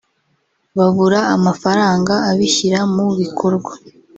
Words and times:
babura 0.77 1.19
amafaranga 1.35 2.13
abishyira 2.29 2.79
mu 2.93 3.05
bikorwa 3.19 3.71